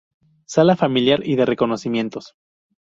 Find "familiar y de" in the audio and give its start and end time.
0.75-1.45